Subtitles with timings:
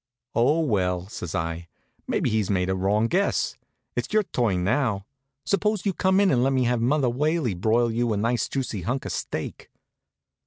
[0.33, 1.67] "Oh, well," says I,
[2.07, 3.55] "maybe he's made a wrong guess.
[3.95, 5.05] It's your turn now.
[5.45, 8.81] Suppose you come in and let me have Mother Whaley broil you a nice juicy
[8.81, 9.69] hunk of steak?"